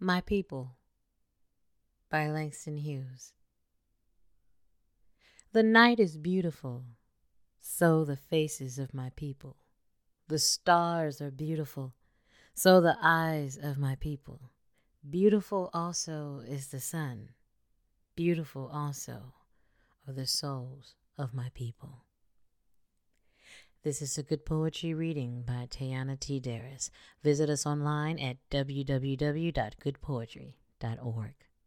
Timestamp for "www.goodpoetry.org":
28.50-31.34